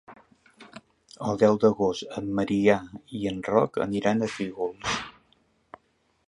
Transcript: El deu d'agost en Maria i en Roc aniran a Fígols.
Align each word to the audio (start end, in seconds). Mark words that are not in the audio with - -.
El 1.25 1.37
deu 1.43 1.59
d'agost 1.63 2.15
en 2.21 2.31
Maria 2.39 2.79
i 3.19 3.23
en 3.33 3.45
Roc 3.51 3.79
aniran 3.89 4.25
a 4.25 4.31
Fígols. 4.39 4.99